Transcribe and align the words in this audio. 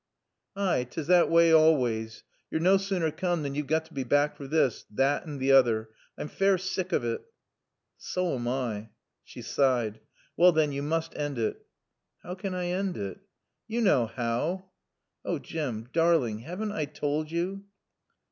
"Ay, 0.55 0.87
'tis 0.89 1.05
thot 1.05 1.29
waay 1.29 1.51
always. 1.53 2.23
Yo're 2.49 2.59
no 2.59 2.75
sooner 2.77 3.11
coom 3.11 3.43
than 3.43 3.53
yo've 3.53 3.67
got 3.67 3.85
to 3.85 3.93
be 3.93 4.03
back 4.03 4.35
for 4.35 4.47
this, 4.47 4.83
thot 4.91 5.27
and 5.27 5.39
toother. 5.39 5.89
I'm 6.17 6.27
fair 6.27 6.57
sick 6.57 6.91
of 6.91 7.05
it." 7.05 7.21
"So 7.99 8.33
am 8.33 8.47
I." 8.47 8.89
She 9.23 9.43
sighed. 9.43 9.99
"Wall 10.37 10.53
then 10.53 10.71
yo 10.71 10.81
must 10.81 11.15
end 11.15 11.37
it." 11.37 11.67
"How 12.23 12.33
can 12.33 12.55
I 12.55 12.69
end 12.69 12.97
it?" 12.97 13.19
"Yo 13.67 13.79
knaw 13.79 14.07
how." 14.07 14.71
"Oh 15.23 15.37
Jim 15.37 15.87
darling 15.93 16.39
haven't 16.39 16.71
I 16.71 16.85
told 16.85 17.29
you?" 17.29 17.65